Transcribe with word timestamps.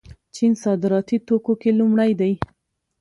چین 0.35 0.51
صادراتي 0.63 1.17
توکو 1.27 1.53
کې 1.61 1.69
لومړی 1.79 2.11
دی. 2.19 2.33